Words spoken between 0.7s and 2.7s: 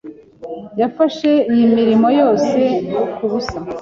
Yafashe iyi mirimo yose